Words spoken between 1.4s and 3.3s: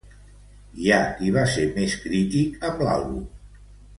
ser més crític amb l'àlbum.